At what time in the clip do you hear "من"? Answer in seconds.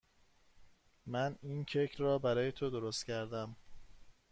1.05-1.35